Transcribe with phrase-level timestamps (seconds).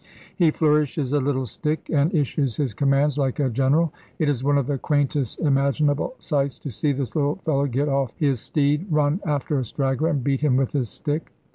[0.35, 3.93] He flourishes a little stick, and issues his commands like a general.
[4.17, 8.11] It is one of the quaintest imaginable sights to see this little fellow get off
[8.17, 11.31] his steed, run after a straggler, and beat him with his stick.